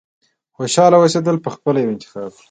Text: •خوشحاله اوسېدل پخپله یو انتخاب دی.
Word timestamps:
•خوشحاله 0.55 0.95
اوسېدل 0.99 1.37
پخپله 1.45 1.79
یو 1.81 1.91
انتخاب 1.93 2.29
دی. 2.31 2.37